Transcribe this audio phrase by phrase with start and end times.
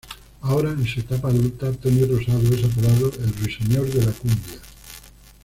[0.41, 4.59] Ahora, en su etapa adulta, Tony Rosado es apodado "El ruiseñor de la cumbia".